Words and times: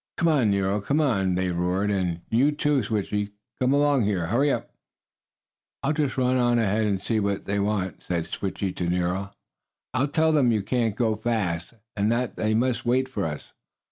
"Come 0.17 0.29
on, 0.29 0.49
Nero! 0.49 0.81
Come 0.81 0.99
on!" 0.99 1.35
they 1.35 1.51
roared. 1.51 1.91
"And 1.91 2.21
you 2.31 2.51
too, 2.51 2.81
Switchie! 2.81 3.33
Come 3.59 3.71
along 3.71 4.05
here! 4.05 4.25
Hurry 4.25 4.51
up!" 4.51 4.73
"I'll 5.83 5.93
just 5.93 6.17
run 6.17 6.37
on 6.37 6.57
ahead 6.57 6.85
and 6.87 6.99
see 6.99 7.19
what 7.19 7.45
they 7.45 7.59
want," 7.59 8.01
said 8.07 8.23
Switchie 8.25 8.73
to 8.77 8.89
Nero. 8.89 9.31
"I'll 9.93 10.07
tell 10.07 10.31
them 10.31 10.51
you 10.51 10.63
can't 10.63 10.95
go 10.95 11.15
fast, 11.15 11.75
and 11.95 12.11
that 12.11 12.35
they 12.35 12.55
must 12.55 12.83
wait 12.83 13.07
for 13.09 13.25
us. 13.27 13.53